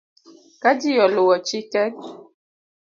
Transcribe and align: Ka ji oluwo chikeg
Ka 0.61 0.71
ji 0.79 0.91
oluwo 1.05 1.35
chikeg 1.47 1.93